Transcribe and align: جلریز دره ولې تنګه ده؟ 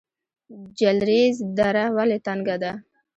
جلریز 0.79 1.37
دره 1.57 1.85
ولې 1.97 2.17
تنګه 2.25 2.55
ده؟ 2.63 2.71